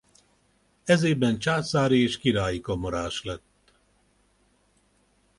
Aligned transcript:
Ez 0.83 1.03
évben 1.03 1.39
császári 1.39 2.01
és 2.01 2.17
királyi 2.17 2.61
kamarás 2.61 3.23
lett. 3.23 3.73